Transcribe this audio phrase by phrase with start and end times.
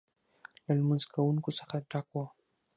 [0.65, 2.23] له لمونځ کوونکو څخه ډک و.